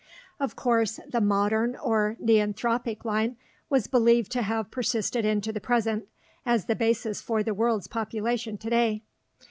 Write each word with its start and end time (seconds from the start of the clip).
Of 0.39 0.55
course, 0.55 0.99
the 1.07 1.21
modern 1.21 1.75
or 1.75 2.17
neanthropic 2.19 3.05
line 3.05 3.37
was 3.69 3.85
believed 3.85 4.31
to 4.31 4.41
have 4.41 4.71
persisted 4.71 5.25
into 5.25 5.53
the 5.53 5.61
present, 5.61 6.07
as 6.43 6.65
the 6.65 6.75
basis 6.75 7.21
for 7.21 7.43
the 7.43 7.53
world's 7.53 7.85
population 7.87 8.57
today. 8.57 9.03